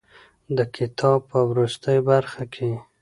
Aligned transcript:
د 0.57 0.59
کتاب 0.75 1.19
په 1.31 1.39
وروستۍ 1.49 1.97
برخه 2.09 2.43
کې. 2.53 2.71